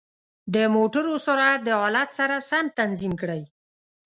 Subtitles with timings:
[0.53, 3.41] د موټرو سرعت د حالت سره سم تنظیم کړئ.